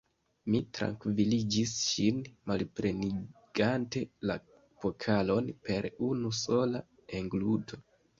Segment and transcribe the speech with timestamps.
[0.51, 4.37] Mi trankviligis ŝin, malplenigante la
[4.85, 6.83] pokalon per unu sola
[7.21, 7.81] engluto.